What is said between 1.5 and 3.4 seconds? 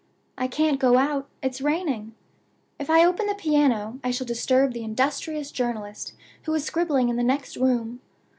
raining. If I open the